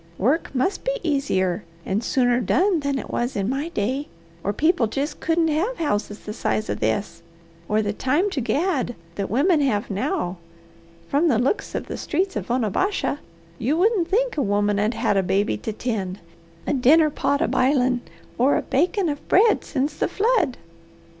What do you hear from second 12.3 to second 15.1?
of Onabasha, you wouldn't think a woman 'ud